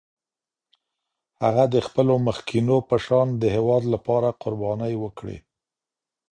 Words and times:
هغه 1.43 1.63
د 1.73 1.75
خپلو 1.87 2.13
مخکینو 2.27 2.75
په 2.89 2.95
شان 3.05 3.27
د 3.41 3.43
هېواد 3.55 3.83
لپاره 3.93 4.37
قربانۍ 4.41 4.93
وکړې. 5.03 5.37